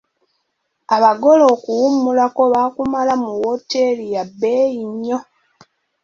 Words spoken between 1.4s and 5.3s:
okuwummulako baakumala mu wooteri yabeeyi nnyo.